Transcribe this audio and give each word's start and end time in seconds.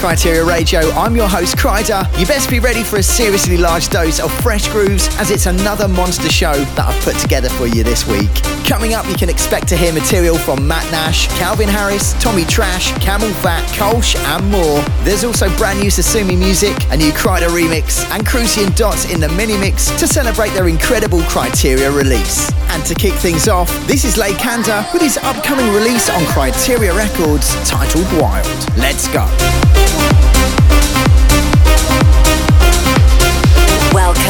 Criteria 0.00 0.42
Radio. 0.42 0.80
I'm 0.92 1.14
your 1.14 1.28
host, 1.28 1.58
Kryder. 1.58 2.08
You 2.18 2.24
best 2.24 2.48
be 2.48 2.58
ready 2.58 2.82
for 2.82 2.96
a 2.96 3.02
seriously 3.02 3.58
large 3.58 3.90
dose 3.90 4.18
of 4.18 4.32
fresh 4.40 4.66
grooves 4.68 5.14
as 5.18 5.30
it's 5.30 5.44
another 5.44 5.88
monster 5.88 6.30
show 6.30 6.54
that 6.54 6.88
I've 6.88 7.04
put 7.04 7.16
together 7.16 7.50
for 7.50 7.66
you 7.66 7.84
this 7.84 8.06
week. 8.06 8.30
Coming 8.66 8.94
up, 8.94 9.06
you 9.08 9.14
can 9.14 9.28
expect 9.28 9.68
to 9.68 9.76
hear 9.76 9.92
material 9.92 10.38
from 10.38 10.66
Matt 10.66 10.90
Nash, 10.90 11.28
Calvin 11.38 11.68
Harris, 11.68 12.14
Tommy 12.14 12.46
Trash, 12.46 12.96
Camel 12.98 13.28
Fat, 13.44 13.62
Kolsch, 13.76 14.16
and 14.16 14.50
more. 14.50 14.80
There's 15.04 15.22
also 15.22 15.54
brand 15.58 15.80
new 15.80 15.90
Sasumi 15.90 16.38
music, 16.38 16.74
a 16.90 16.96
new 16.96 17.12
Kryder 17.12 17.48
remix, 17.48 18.02
and 18.10 18.26
Crucian 18.26 18.72
Dots 18.72 19.12
in 19.12 19.20
the 19.20 19.28
mini 19.28 19.58
mix 19.58 19.90
to 20.00 20.06
celebrate 20.06 20.50
their 20.50 20.68
incredible 20.68 21.20
Criteria 21.24 21.90
release. 21.90 22.50
And 22.70 22.82
to 22.86 22.94
kick 22.94 23.12
things 23.14 23.48
off, 23.48 23.68
this 23.86 24.06
is 24.06 24.16
Lay 24.16 24.32
Kanda 24.32 24.88
with 24.94 25.02
his 25.02 25.18
upcoming 25.18 25.70
release 25.74 26.08
on 26.08 26.24
Criteria 26.24 26.94
Records 26.94 27.52
titled 27.68 28.10
Wild. 28.18 28.46
Let's 28.78 29.06
go. 29.08 29.28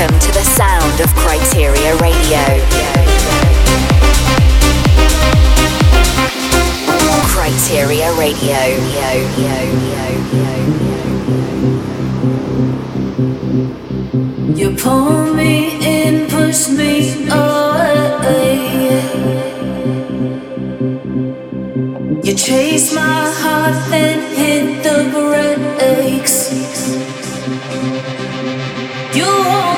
Welcome 0.01 0.19
to 0.20 0.33
the 0.33 0.45
sound 0.45 0.98
of 1.03 1.15
Criteria 1.15 1.95
Radio. 1.97 2.41
Criteria 7.29 8.11
Radio. 8.15 8.61
You 14.57 14.75
pull 14.75 15.34
me 15.34 15.77
in, 15.84 16.31
push 16.31 16.70
me 16.70 17.29
away. 17.29 19.03
You 22.23 22.35
chase 22.35 22.95
my 22.95 23.31
heart, 23.37 23.91
then 23.91 24.35
hit 24.35 24.83
the 24.83 25.11
brakes. 25.12 26.48
You 29.14 29.70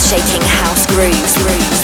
shaking 0.00 0.42
house 0.42 0.86
grooves. 0.86 1.36
grooves. 1.36 1.79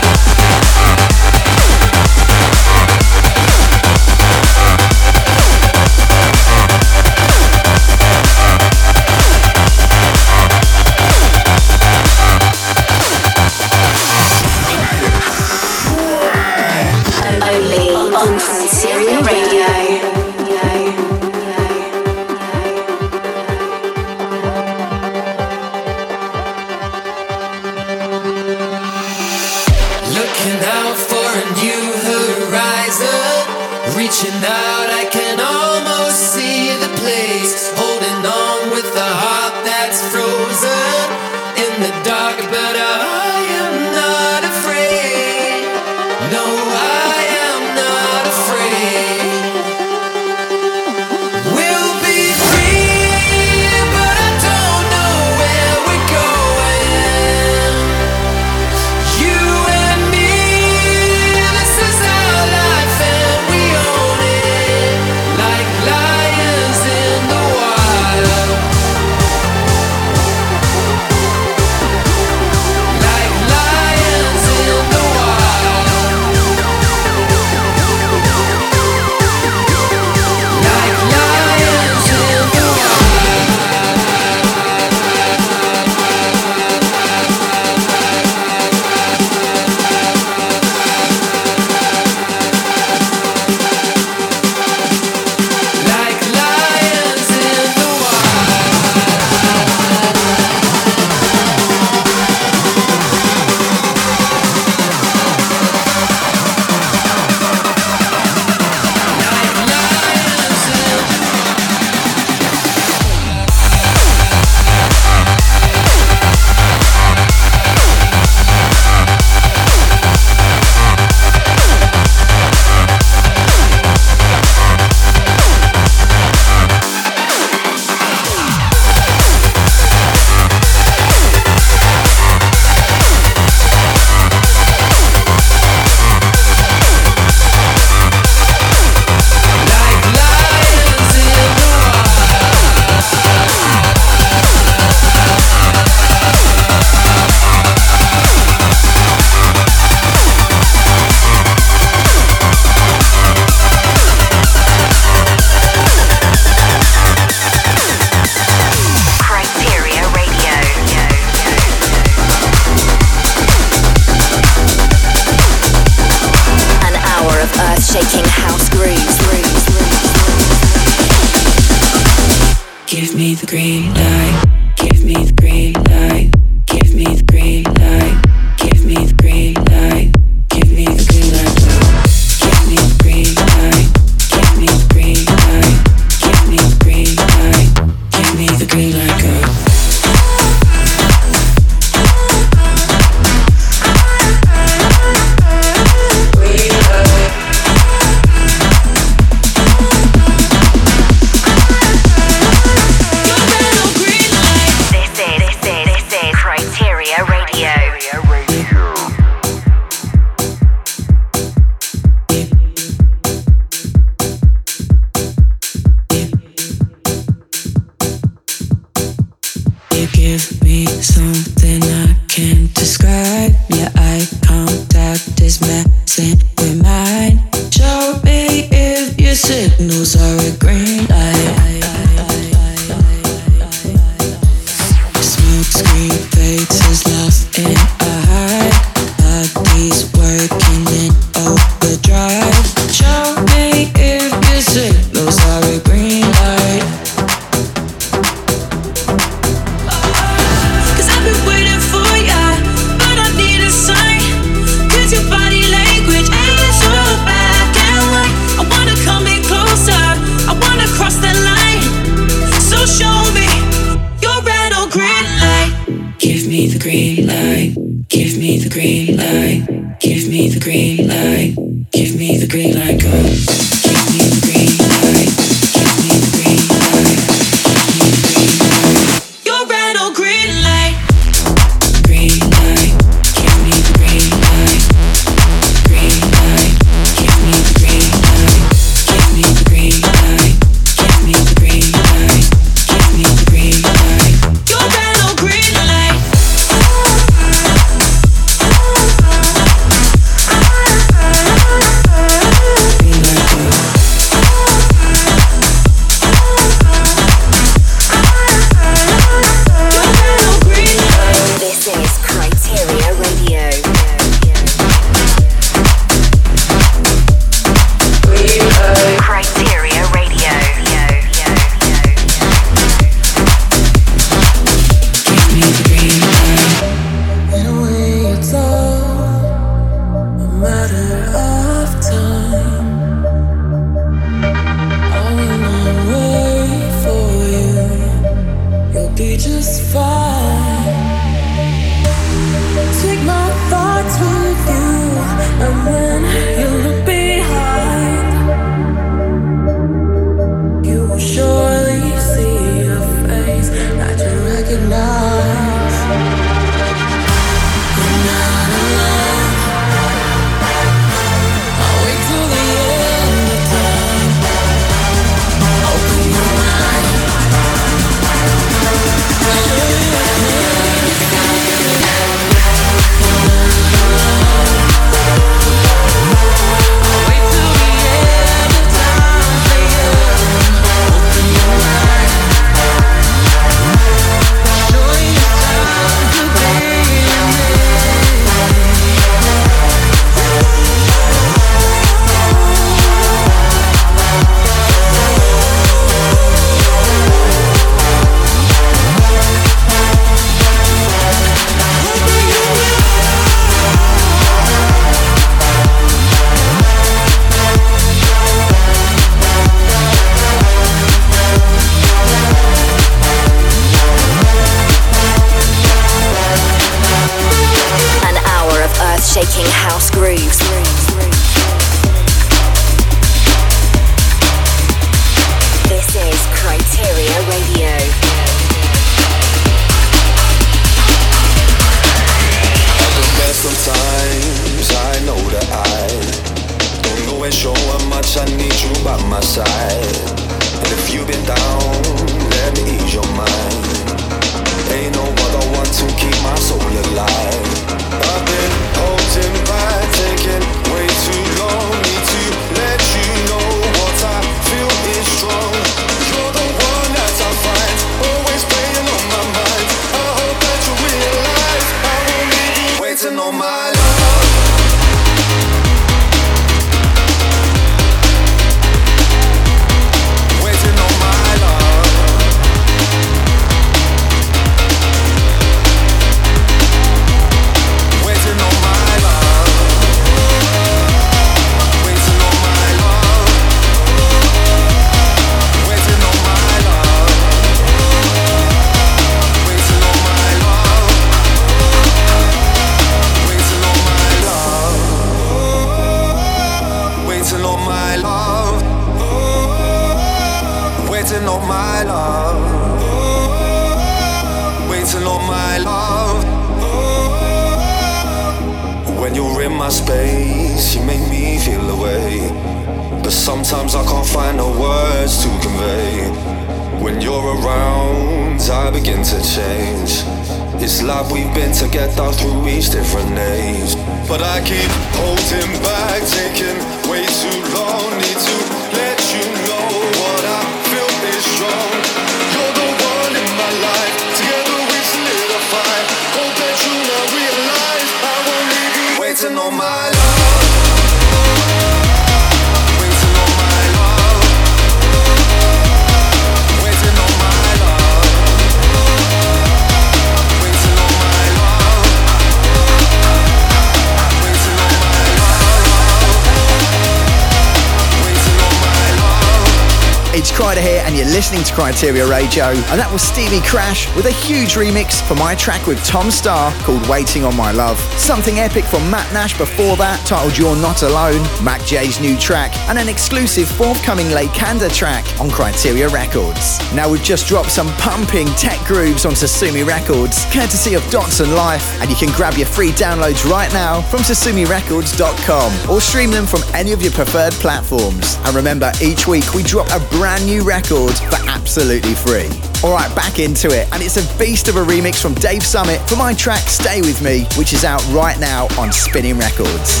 Radio. 562.50 562.74
And 562.90 562.98
that 562.98 563.10
was 563.12 563.22
Stevie 563.22 563.62
Crash 563.62 564.10
with 564.16 564.26
a 564.26 564.34
huge 564.42 564.74
remix 564.74 565.22
for 565.22 565.36
my 565.36 565.54
track 565.54 565.86
with 565.86 566.02
Tom 566.04 566.32
Starr 566.32 566.72
called 566.82 567.06
Waiting 567.06 567.44
on 567.44 567.56
My 567.56 567.70
Love. 567.70 567.98
Something 568.18 568.58
epic 568.58 568.84
from 568.84 569.08
Matt 569.08 569.32
Nash 569.32 569.56
before 569.56 569.96
that, 569.98 570.18
titled 570.26 570.58
You're 570.58 570.74
Not 570.74 571.02
Alone, 571.02 571.42
Mac 571.62 571.80
J's 571.86 572.18
new 572.18 572.36
track, 572.38 572.74
and 572.88 572.98
an 572.98 573.08
exclusive 573.08 573.68
forthcoming 573.68 574.30
Lake 574.30 574.52
Kanda 574.52 574.88
track 574.88 575.24
on 575.38 575.48
Criteria 575.50 576.08
Records. 576.08 576.80
Now 576.92 577.08
we've 577.08 577.22
just 577.22 577.46
dropped 577.46 577.70
some 577.70 577.86
pumping 578.02 578.48
tech 578.58 578.84
grooves 578.84 579.24
on 579.24 579.32
Sasumi 579.32 579.86
Records, 579.86 580.44
courtesy 580.50 580.94
of 580.94 581.08
Dots 581.10 581.38
and 581.38 581.54
Life, 581.54 582.00
and 582.00 582.10
you 582.10 582.16
can 582.16 582.34
grab 582.34 582.54
your 582.54 582.66
free 582.66 582.90
downloads 582.90 583.48
right 583.48 583.72
now 583.72 584.00
from 584.02 584.20
sasumirecords.com 584.20 585.90
or 585.90 586.00
stream 586.00 586.32
them 586.32 586.46
from 586.46 586.62
any 586.74 586.90
of 586.90 587.00
your 587.00 587.12
preferred 587.12 587.52
platforms. 587.54 588.38
And 588.42 588.56
remember, 588.56 588.90
each 589.00 589.28
week 589.28 589.54
we 589.54 589.62
drop 589.62 589.86
a 589.92 590.00
brand 590.16 590.46
new 590.46 590.64
record 590.64 591.12
for 591.14 591.38
absolutely 591.46 592.14
free. 592.14 592.39
Alright, 592.82 593.14
back 593.14 593.38
into 593.38 593.68
it, 593.68 593.92
and 593.92 594.02
it's 594.02 594.16
a 594.16 594.38
beast 594.38 594.68
of 594.68 594.76
a 594.76 594.84
remix 594.84 595.20
from 595.20 595.34
Dave 595.34 595.62
Summit 595.62 596.00
for 596.08 596.16
my 596.16 596.32
track 596.32 596.68
Stay 596.68 597.00
With 597.00 597.20
Me, 597.22 597.44
which 597.58 597.72
is 597.72 597.84
out 597.84 598.04
right 598.08 598.38
now 598.38 598.68
on 598.78 598.92
Spinnin' 598.92 599.38
Records. 599.38 600.00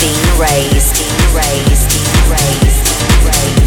being 0.00 0.38
Raised, 0.38 0.98
being 0.98 1.34
Raised, 1.34 1.88
being 1.90 2.30
Raised, 2.30 2.84
Dean 2.84 3.26
Raised. 3.26 3.65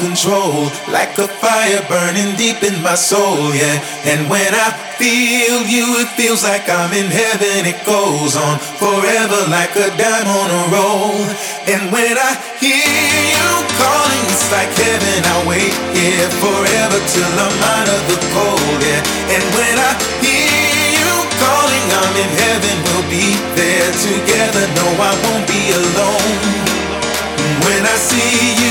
Control, 0.00 0.66
like 0.88 1.16
a 1.18 1.28
fire 1.28 1.84
burning 1.88 2.34
deep 2.36 2.62
in 2.64 2.82
my 2.82 2.94
soul, 2.94 3.52
yeah. 3.54 3.78
And 4.08 4.28
when 4.28 4.50
I 4.52 4.72
feel 4.96 5.60
you, 5.68 6.00
it 6.00 6.10
feels 6.16 6.42
like 6.42 6.68
I'm 6.68 6.92
in 6.96 7.06
heaven. 7.12 7.68
It 7.68 7.78
goes 7.86 8.34
on 8.36 8.58
forever, 8.80 9.40
like 9.52 9.76
a 9.76 9.88
dime 9.96 10.28
on 10.28 10.48
a 10.50 10.62
roll. 10.72 11.20
And 11.68 11.92
when 11.92 12.16
I 12.16 12.32
hear 12.58 13.20
you 13.32 13.48
calling, 13.76 14.24
it's 14.32 14.48
like 14.50 14.72
heaven. 14.72 15.20
I 15.20 15.36
wait, 15.46 15.74
yeah, 15.94 16.26
forever 16.40 16.98
till 17.12 17.34
I'm 17.36 17.58
out 17.76 17.88
of 17.92 18.02
the 18.10 18.18
cold, 18.34 18.80
yeah. 18.80 19.36
And 19.36 19.44
when 19.56 19.76
I 19.78 19.92
hear 20.24 21.00
you 21.00 21.12
calling, 21.38 21.86
I'm 21.92 22.14
in 22.24 22.32
heaven. 22.40 22.74
We'll 22.88 23.08
be 23.12 23.36
there 23.54 23.92
together. 24.00 24.64
No, 24.74 24.86
I 24.96 25.12
won't 25.28 25.46
be 25.46 25.62
alone. 25.76 26.34
When 27.64 27.82
I 27.84 27.96
see 27.96 28.56
you, 28.60 28.69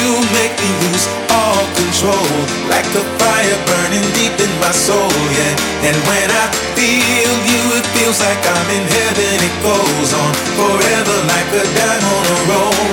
control. 2.00 2.32
Like 2.72 2.88
a 2.96 3.04
fire 3.20 3.60
burning 3.68 4.08
deep 4.16 4.36
in 4.40 4.52
my 4.64 4.72
soul, 4.72 5.12
yeah. 5.36 5.88
And 5.88 5.98
when 6.08 6.28
I 6.32 6.46
feel 6.80 7.34
you, 7.44 7.64
it 7.76 7.86
feels 7.92 8.20
like 8.24 8.40
I'm 8.40 8.70
in 8.72 8.86
heaven. 8.88 9.36
It 9.44 9.56
goes 9.60 10.12
on 10.16 10.32
forever 10.56 11.18
like 11.28 11.50
a 11.60 11.64
dime 11.76 12.06
on 12.08 12.24
a 12.24 12.38
roll. 12.48 12.88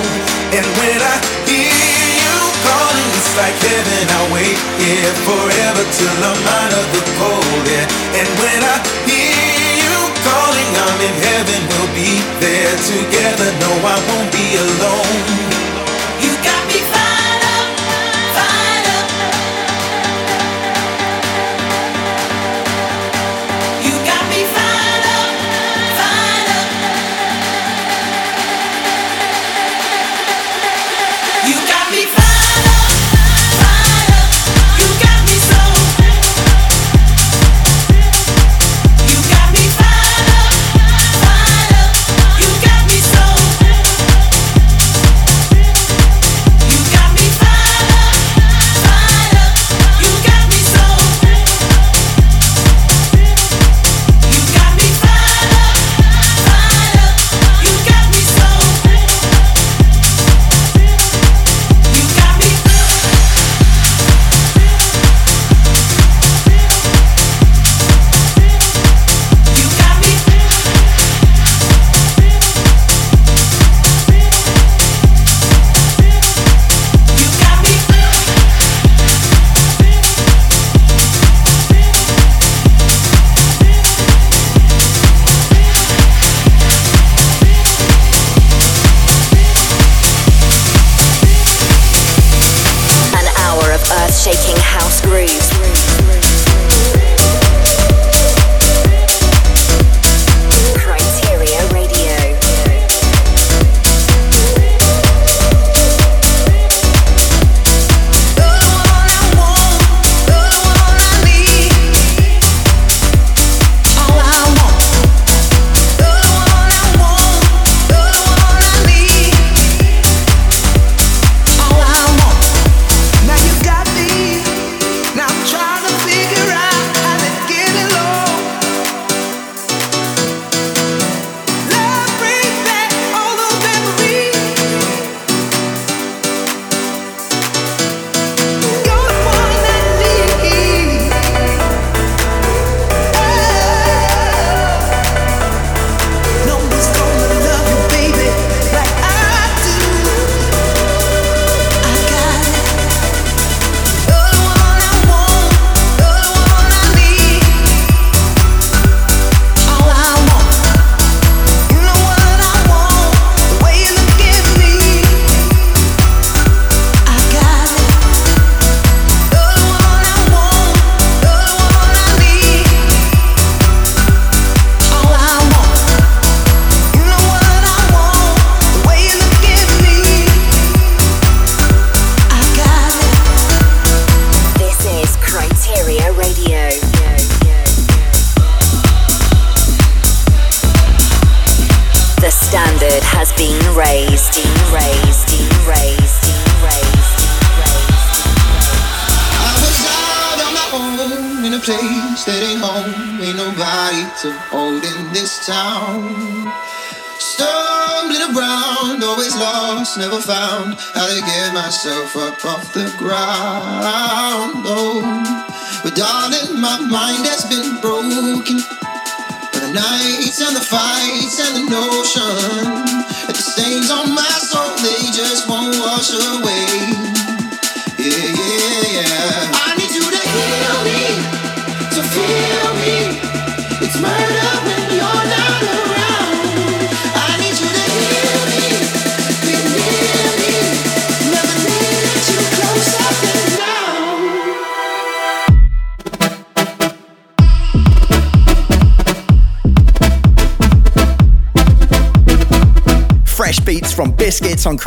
And 0.51 0.67
when 0.79 0.99
I 0.99 1.15
hear 1.47 2.03
you 2.19 2.37
calling, 2.67 3.09
it's 3.15 3.31
like 3.39 3.57
heaven. 3.63 4.03
I 4.11 4.21
wait, 4.35 4.59
yeah, 4.83 5.07
forever 5.23 5.83
till 5.95 6.19
I'm 6.27 6.43
out 6.59 6.71
of 6.75 6.85
the 6.91 7.03
cold, 7.15 7.63
yeah. 7.63 8.19
And 8.19 8.29
when 8.43 8.59
I 8.59 8.75
hear 9.07 9.71
you 9.87 9.97
calling, 10.19 10.71
I'm 10.83 10.99
in 10.99 11.15
heaven. 11.31 11.59
We'll 11.71 11.91
be 11.95 12.11
there 12.43 12.75
together. 12.83 13.16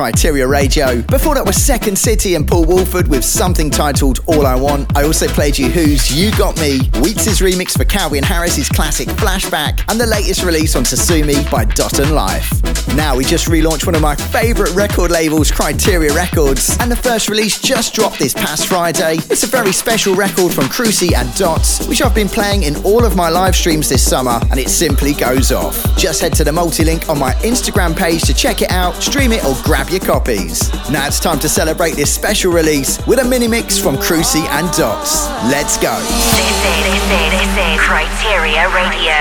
Criteria 0.00 0.48
Radio. 0.48 1.02
Before 1.02 1.34
that 1.34 1.44
was 1.44 1.62
Second 1.62 1.98
City 1.98 2.34
and 2.34 2.48
Paul 2.48 2.64
Woolford 2.64 3.06
with 3.06 3.22
something 3.22 3.68
titled 3.68 4.20
All 4.26 4.46
I 4.46 4.54
Want. 4.54 4.96
I 4.96 5.04
also 5.04 5.28
played 5.28 5.58
you 5.58 5.68
Who's 5.68 6.10
You 6.10 6.30
Got 6.38 6.58
Me, 6.58 6.78
Weeks' 7.02 7.38
remix 7.42 7.76
for 7.76 7.84
Calvin 7.84 8.24
Harris's 8.24 8.70
classic 8.70 9.08
Flashback, 9.08 9.84
and 9.90 10.00
the 10.00 10.06
latest 10.06 10.42
release 10.42 10.74
on 10.74 10.84
Sasumi 10.84 11.48
by 11.50 11.66
Dot 11.66 11.98
and 11.98 12.12
Life. 12.12 12.50
Now 12.96 13.14
we 13.14 13.24
just 13.24 13.48
relaunched 13.48 13.84
one 13.84 13.94
of 13.94 14.00
my 14.00 14.16
favourite 14.16 14.74
record 14.74 15.10
labels, 15.10 15.50
Criteria 15.50 16.14
Records, 16.14 16.78
and 16.80 16.90
the 16.90 16.96
first 16.96 17.28
release 17.28 17.60
just 17.60 17.92
dropped 17.92 18.18
this 18.18 18.32
past 18.32 18.68
Friday. 18.68 19.16
It's 19.28 19.42
a 19.42 19.48
very 19.48 19.70
special 19.70 20.14
record 20.14 20.54
from 20.54 20.64
Cruci 20.64 21.12
and 21.14 21.32
Dots, 21.36 21.86
which 21.86 22.00
I've 22.00 22.14
been 22.14 22.30
playing 22.30 22.62
in 22.62 22.74
all 22.84 23.04
of 23.04 23.16
my 23.16 23.28
live 23.28 23.54
streams 23.54 23.90
this 23.90 24.02
summer, 24.02 24.40
and 24.50 24.58
it 24.58 24.70
simply 24.70 25.12
goes 25.12 25.52
off. 25.52 25.76
Just 25.98 26.22
head 26.22 26.32
to 26.34 26.44
the 26.44 26.52
multi-link 26.52 27.06
on 27.10 27.18
my 27.18 27.34
Instagram 27.42 27.94
page 27.94 28.22
to 28.22 28.32
check 28.32 28.62
it 28.62 28.70
out, 28.70 28.94
stream 28.94 29.32
it, 29.32 29.44
or 29.44 29.54
grab 29.62 29.89
your 29.92 30.00
copies. 30.00 30.72
Now 30.90 31.06
it's 31.06 31.20
time 31.20 31.38
to 31.40 31.48
celebrate 31.48 31.94
this 31.96 32.12
special 32.12 32.52
release 32.52 33.04
with 33.06 33.18
a 33.18 33.24
mini 33.24 33.48
mix 33.48 33.78
from 33.78 33.96
Cruci 33.96 34.44
and 34.48 34.70
Dots. 34.76 35.28
Let's 35.50 35.76
go. 35.76 35.94
This 35.98 36.38
is, 36.38 36.56
this 36.64 36.86
is, 36.86 37.02
this 37.30 37.50
is 37.58 37.80
Criteria 37.80 38.68
Radio. 38.74 39.20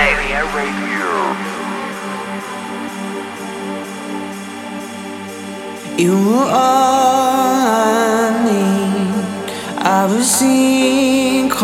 You 6.00 6.12
were 6.12 6.48
all 6.48 7.60
I 7.60 8.32
need. 8.46 9.14
I 9.76 10.06
was 10.06 10.40
incomplete. 10.40 11.60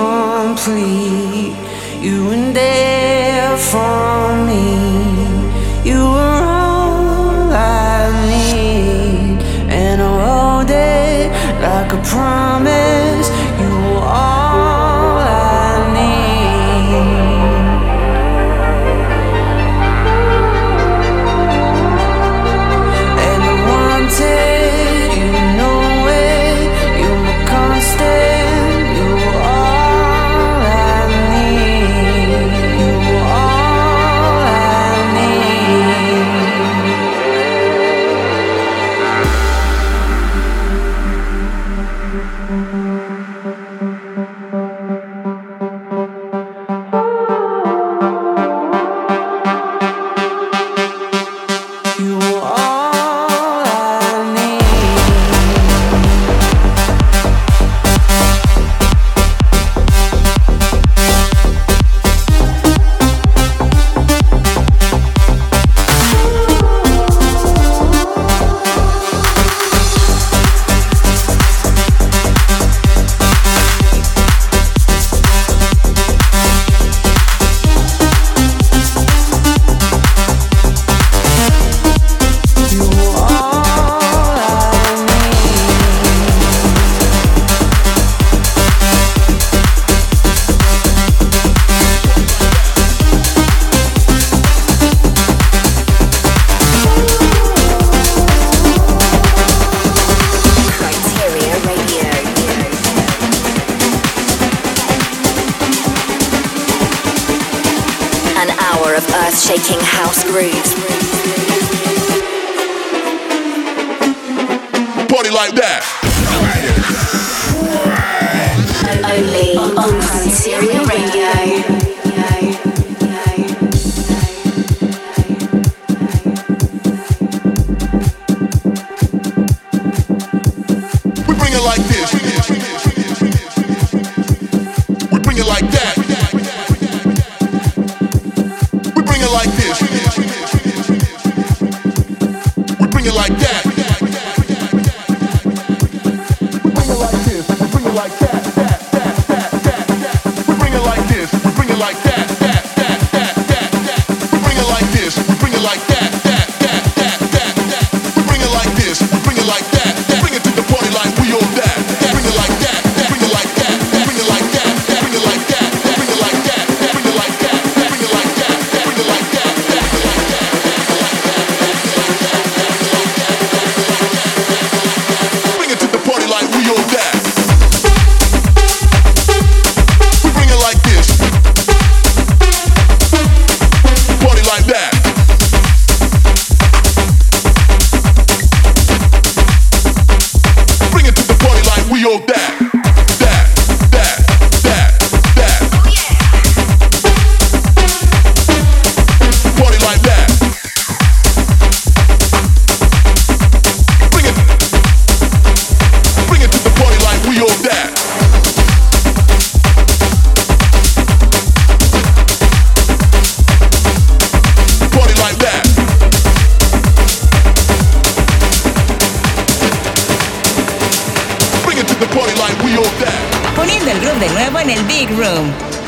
You 2.05 2.27
were 2.27 2.53
there 2.53 3.57
for 3.57 4.37
me. 4.45 4.96
Promise. 12.17 13.16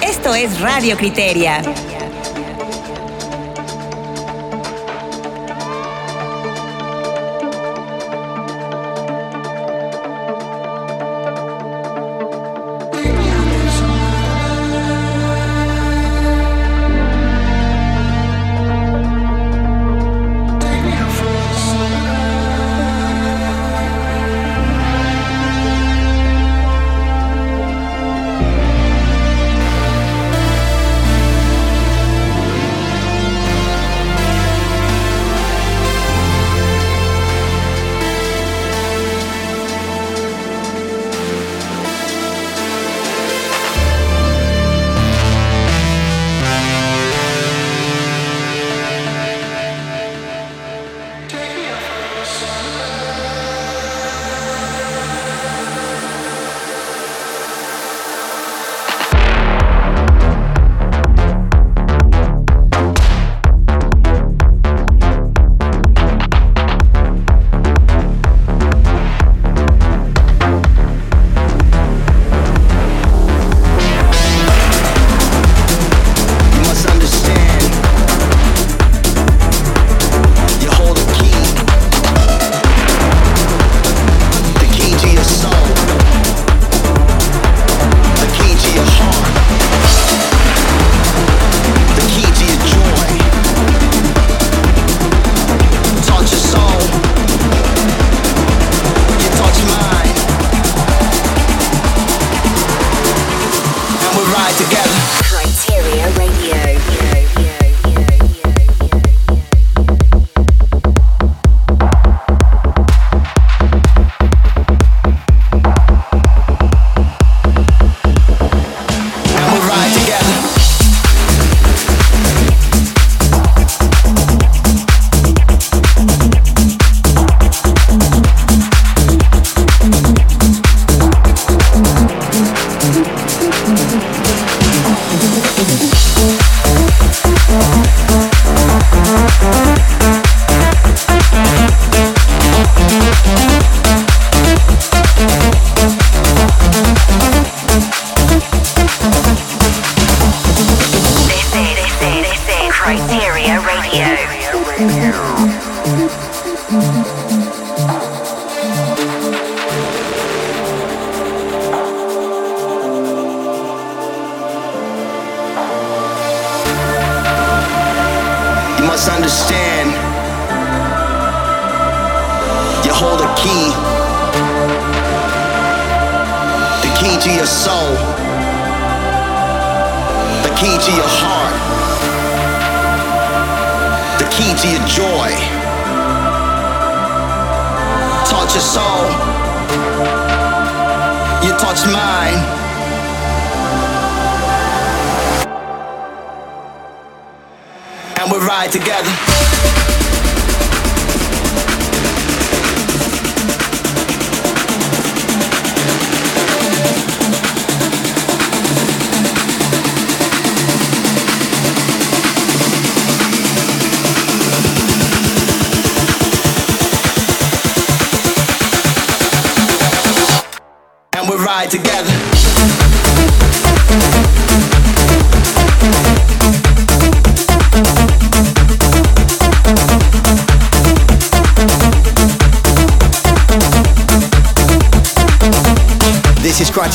Esto 0.02 0.34
es 0.34 0.60
Radio 0.60 0.96
Criteria. 0.96 1.62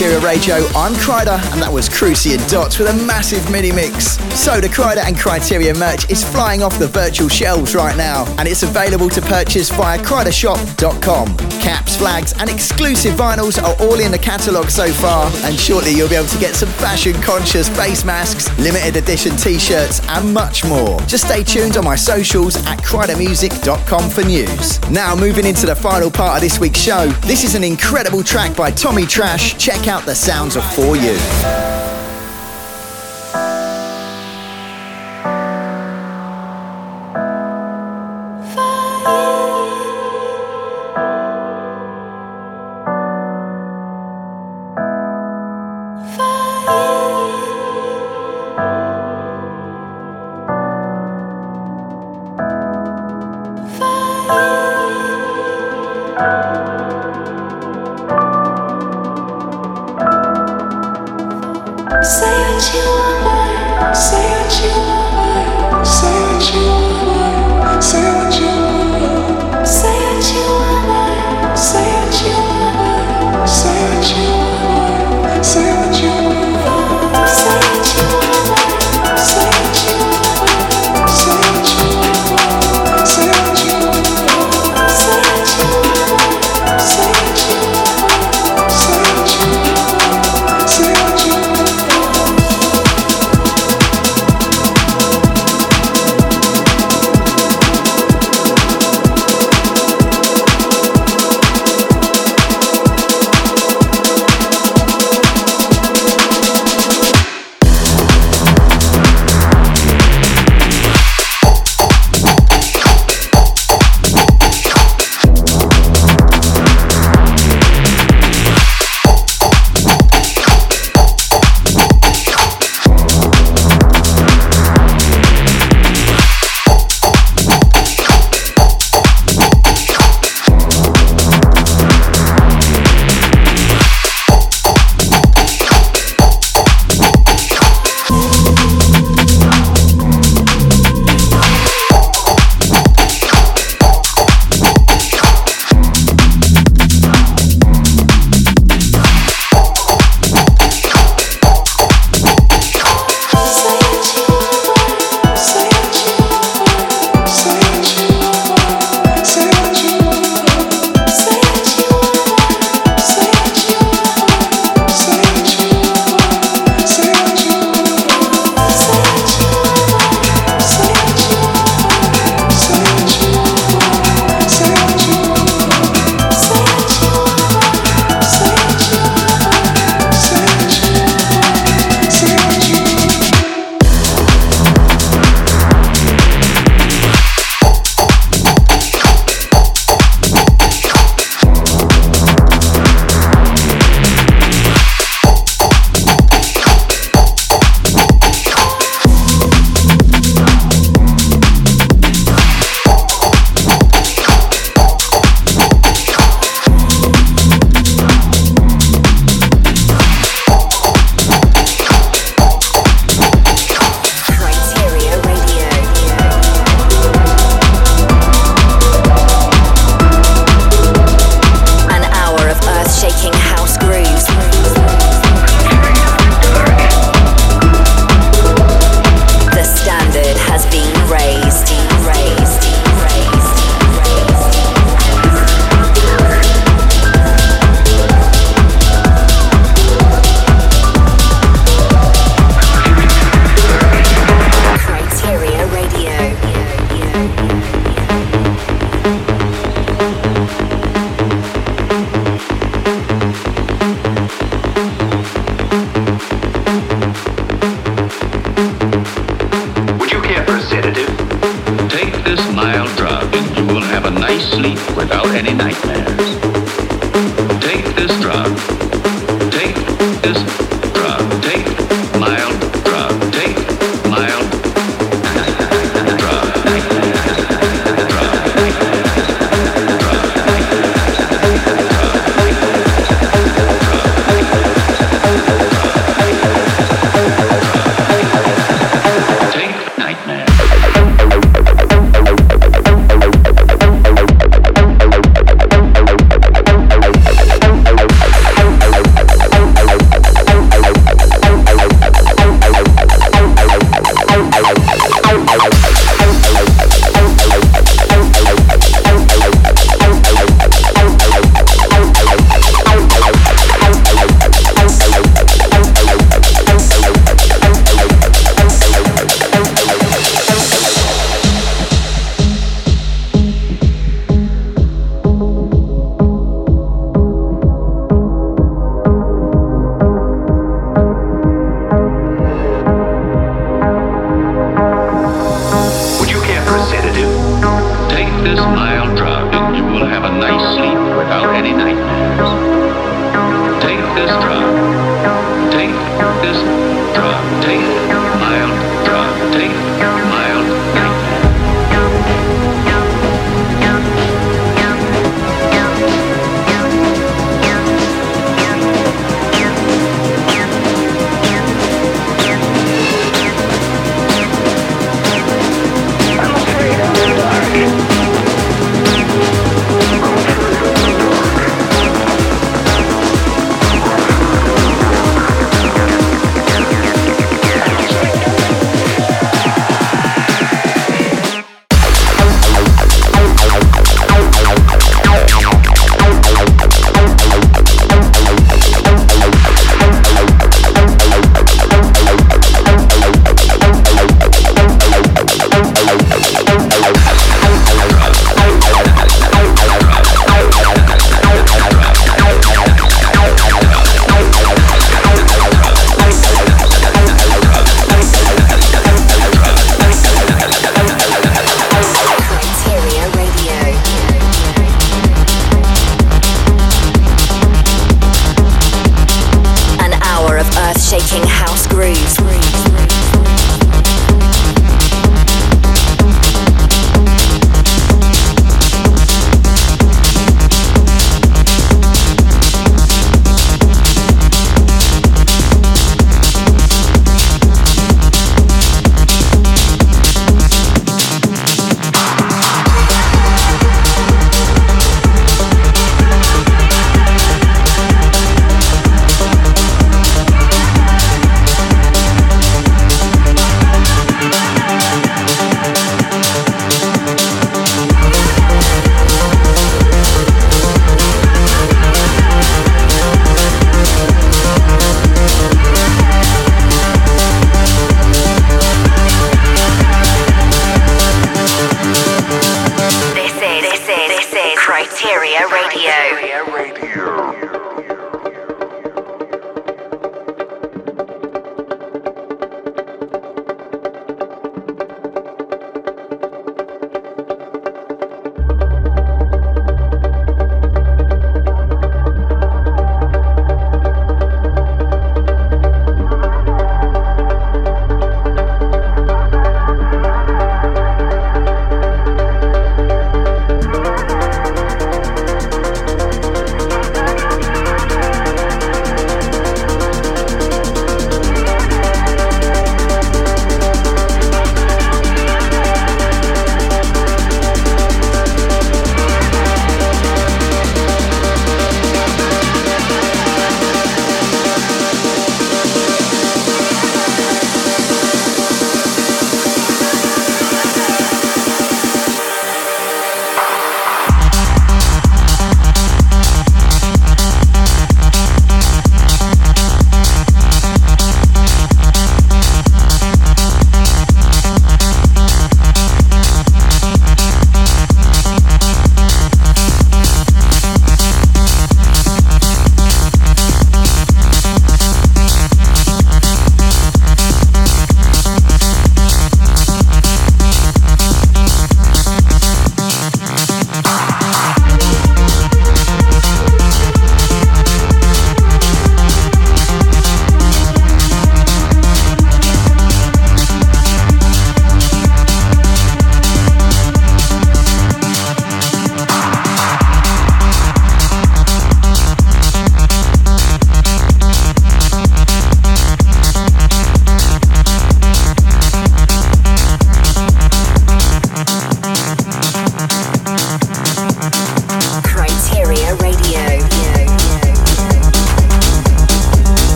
Criteria 0.00 0.24
Radio. 0.24 0.54
I'm 0.74 0.94
Kryder, 0.94 1.38
and 1.52 1.60
that 1.60 1.70
was 1.70 1.86
Crucian 1.86 2.38
Dots 2.48 2.78
with 2.78 2.88
a 2.88 2.94
massive 3.04 3.50
mini 3.50 3.70
mix. 3.70 4.16
So, 4.40 4.58
the 4.58 4.68
Kryder 4.68 5.04
and 5.04 5.18
Criteria 5.18 5.74
merch 5.74 6.10
is 6.10 6.24
flying 6.24 6.62
off 6.62 6.78
the 6.78 6.86
virtual 6.86 7.28
shelves 7.28 7.74
right 7.74 7.94
now, 7.94 8.24
and 8.38 8.48
it's 8.48 8.62
available 8.62 9.10
to 9.10 9.20
purchase 9.20 9.68
via 9.68 9.98
KryderShop.com. 9.98 11.36
Caps, 11.60 11.96
flags, 11.98 12.32
and 12.38 12.48
exclusive 12.48 13.12
vinyls 13.16 13.62
are 13.62 13.76
all 13.84 14.00
in 14.00 14.10
the 14.10 14.18
catalogue 14.18 14.70
so 14.70 14.90
far, 14.94 15.30
and 15.44 15.60
shortly 15.60 15.92
you'll 15.92 16.08
be 16.08 16.14
able 16.14 16.26
to 16.26 16.38
get 16.38 16.54
some 16.54 16.70
fashion 16.70 17.12
conscious 17.20 17.68
face 17.68 18.02
masks, 18.02 18.48
limited 18.58 18.96
edition 18.96 19.36
t 19.36 19.58
shirts, 19.58 20.00
and 20.08 20.32
much 20.32 20.64
more. 20.64 20.98
Just 21.00 21.26
stay 21.26 21.44
tuned 21.44 21.76
on 21.76 21.84
my 21.84 21.94
socials 21.94 22.56
at 22.66 22.78
KryderMusic.com 22.78 24.08
for 24.08 24.24
news. 24.24 24.80
Now, 24.88 25.14
moving 25.14 25.44
into 25.44 25.66
the 25.66 25.76
final 25.76 26.10
part 26.10 26.36
of 26.36 26.40
this 26.40 26.58
week's 26.58 26.80
show, 26.80 27.08
this 27.28 27.44
is 27.44 27.54
an 27.54 27.62
incredible 27.62 28.24
track 28.24 28.56
by 28.56 28.70
Tommy 28.70 29.04
Trash 29.04 29.58
check 29.58 29.86
out 29.86 30.06
the 30.06 30.14
sounds 30.14 30.56
of 30.56 30.64
For 30.72 30.96
You. 30.96 31.18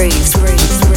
grooves. 0.00 0.34
grooves. 0.34 0.89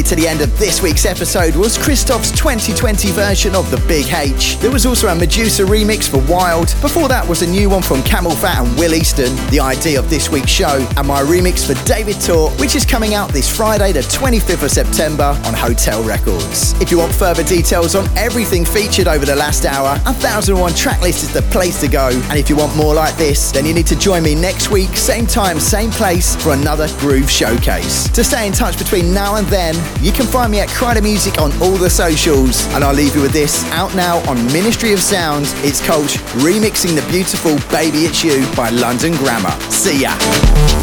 Nearly 0.00 0.16
to 0.16 0.16
the 0.16 0.28
end 0.28 0.40
of 0.40 0.58
this 0.58 0.80
week's 0.80 1.04
episode 1.04 1.54
was 1.54 1.76
Christoph's 1.76 2.30
2020 2.30 3.10
version 3.10 3.54
of 3.54 3.70
The 3.70 3.76
Big 3.86 4.10
H. 4.10 4.56
There 4.58 4.70
was 4.70 4.86
also 4.86 5.08
a 5.08 5.14
Meduza 5.14 5.66
remix 5.66 6.08
for 6.08 6.24
Wild. 6.30 6.68
Before 6.80 7.06
that 7.08 7.28
was 7.28 7.42
a 7.42 7.46
new 7.46 7.68
one 7.68 7.82
from 7.82 8.00
CamelPhat 8.00 8.64
and 8.64 8.78
Will 8.78 8.94
Easton, 8.94 9.36
the 9.50 9.60
idea 9.60 9.98
of 9.98 10.08
this 10.08 10.30
week's 10.30 10.48
show, 10.48 10.88
and 10.96 11.06
my 11.06 11.20
remix 11.20 11.66
for 11.66 11.74
David 11.84 12.18
Tort, 12.18 12.58
which 12.58 12.76
is 12.76 12.86
coming 12.86 13.12
out 13.12 13.30
this 13.30 13.54
Friday, 13.54 13.92
the 13.92 14.00
25th 14.00 14.62
of 14.62 14.70
September 14.70 15.38
on 15.44 15.52
Hotel 15.52 16.02
Records. 16.02 16.72
If 16.80 16.90
you 16.90 16.96
want 16.96 17.14
further 17.14 17.44
details 17.44 17.94
on 17.94 18.08
everything 18.16 18.64
featured 18.64 19.06
over 19.06 19.26
the 19.26 19.36
last 19.36 19.66
hour, 19.66 19.98
1001 20.04 20.72
Tracklist 20.72 21.24
is 21.24 21.32
the 21.34 21.42
place 21.52 21.78
to 21.82 21.88
go. 21.88 22.08
And 22.30 22.38
if 22.38 22.48
you 22.48 22.56
want 22.56 22.74
more 22.74 22.94
like 22.94 23.16
this, 23.16 23.52
then 23.52 23.66
you 23.66 23.74
need 23.74 23.88
to 23.88 23.98
join 23.98 24.22
me 24.22 24.34
next 24.34 24.70
week, 24.70 24.96
same 24.96 25.26
time, 25.26 25.60
same 25.60 25.90
place, 25.90 26.36
for 26.36 26.54
another 26.54 26.88
Groove 27.00 27.30
Showcase. 27.30 28.08
To 28.10 28.24
stay 28.24 28.46
in 28.46 28.54
touch 28.54 28.78
between 28.78 29.12
now 29.12 29.34
and 29.34 29.46
then, 29.48 29.74
you 30.00 30.12
can 30.12 30.26
find 30.26 30.50
me 30.50 30.60
at 30.60 30.68
Kryder 30.68 31.02
Music 31.02 31.38
on 31.38 31.52
all 31.60 31.76
the 31.76 31.90
socials. 31.90 32.66
And 32.74 32.82
I'll 32.82 32.94
leave 32.94 33.14
you 33.14 33.22
with 33.22 33.32
this 33.32 33.64
out 33.70 33.94
now 33.94 34.18
on 34.28 34.44
Ministry 34.46 34.92
of 34.92 35.00
Sound. 35.00 35.46
It's 35.58 35.84
called 35.84 36.08
Remixing 36.42 36.94
the 36.94 37.06
Beautiful 37.10 37.56
Baby 37.70 38.06
It's 38.06 38.24
You 38.24 38.46
by 38.54 38.70
London 38.70 39.12
Grammar. 39.14 39.52
See 39.70 40.02
ya. 40.02 40.79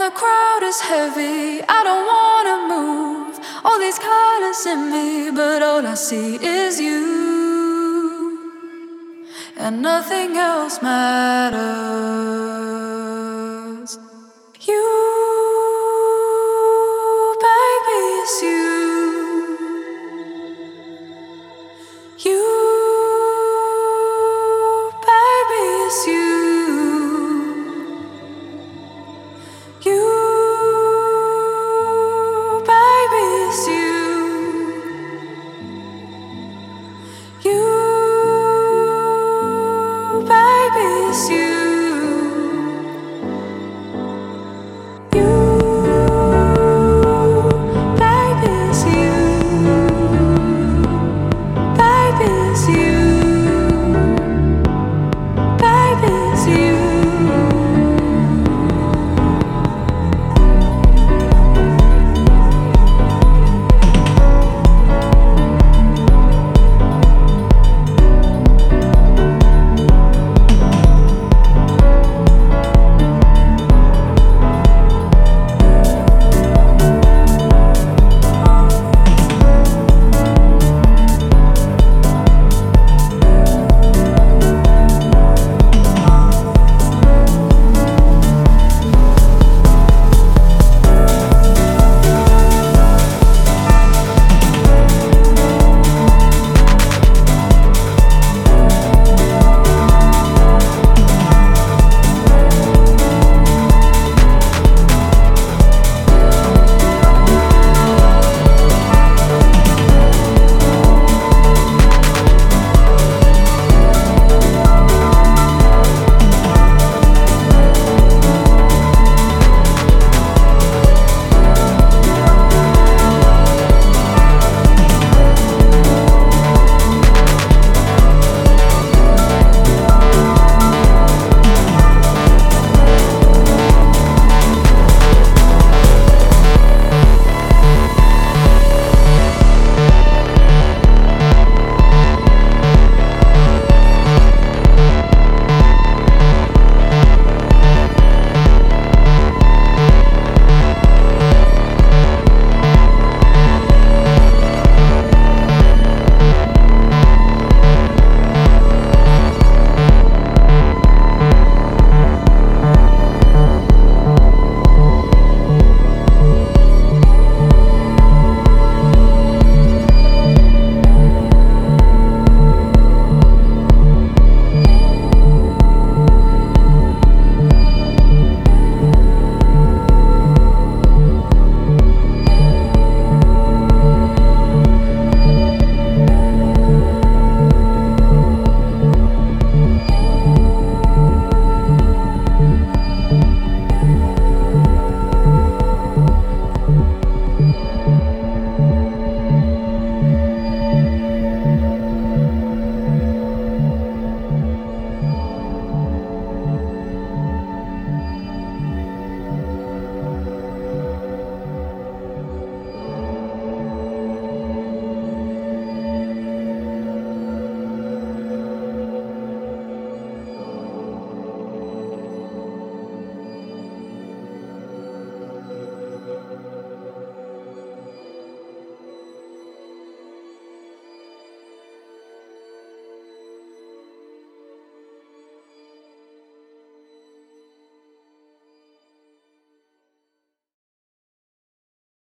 And 0.00 0.12
the 0.12 0.16
crowd 0.16 0.62
is 0.62 0.80
heavy, 0.80 1.60
I 1.68 1.82
don't 1.82 2.06
wanna 2.14 2.56
move. 2.72 3.34
All 3.64 3.78
these 3.80 3.98
colors 3.98 4.64
in 4.64 4.92
me, 4.92 5.32
but 5.32 5.60
all 5.60 5.84
I 5.84 5.94
see 5.94 6.36
is 6.36 6.78
you. 6.78 8.38
And 9.56 9.82
nothing 9.82 10.36
else 10.36 10.80
matters. 10.80 11.58
You 14.60 15.17